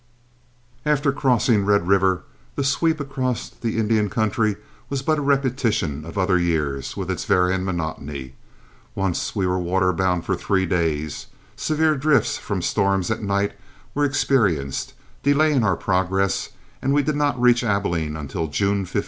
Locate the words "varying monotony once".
7.25-9.35